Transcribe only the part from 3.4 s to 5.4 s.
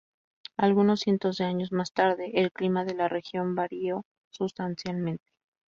varió sustancialmente.